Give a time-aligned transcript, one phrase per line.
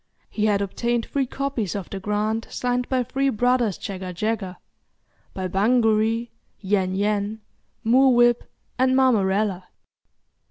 [0.31, 4.57] He had obtained three copies of the grant signed by three brothers Jagga Jagga,
[5.35, 7.41] by Bungaree, Yan Yan,
[7.85, 8.41] Moorwhip,
[8.79, 9.65] and Marmarallar.